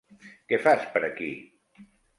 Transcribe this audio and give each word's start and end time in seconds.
Què 0.53 0.59
fas 0.65 0.89
per 0.97 1.05
aquí? 1.11 1.31